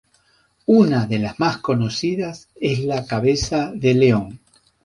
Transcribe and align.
Una 0.81 1.05
de 1.05 1.19
las 1.19 1.39
más 1.39 1.57
conocidas 1.59 2.49
es 2.59 2.79
la 2.79 3.05
Cabeza 3.05 3.71
de 3.75 3.93
león. 3.93 4.39